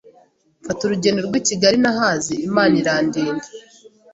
[0.61, 3.47] mfata urugendo rw’I Kigali ntahazi Imana irandinda